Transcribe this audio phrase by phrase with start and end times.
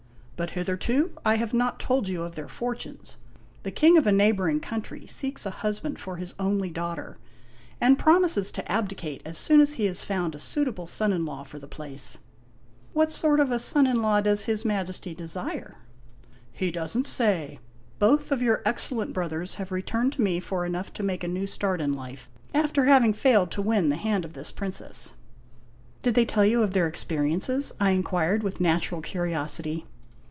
[0.41, 3.17] "But hitherto I have not told you of their fortunes.
[3.61, 7.15] The King of a neighboring country seeks a husband for his only daughter,
[7.79, 11.43] and promises to abdicate as soon as he has found a suitable son in law
[11.43, 12.17] for the place."
[12.93, 16.97] "What sort of a son in law does his Majesty desire?" 112 IMAGINOTIONS" He does
[16.97, 17.59] n't say.
[17.99, 21.27] Both of your excellent brothers have re turned to me for enough to make a
[21.27, 25.13] new start in life, after having failed to win the hand of this princess.""
[26.01, 29.85] Did they tell you of their experiences?" I inquired with natu ral curiosity.